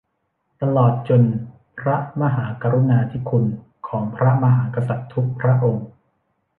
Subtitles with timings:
[0.61, 1.23] ตลอดจน
[1.79, 3.45] พระมหากรุณาธิคุณ
[3.87, 5.85] ของพระมหากษัตริย์ทุกพระองค์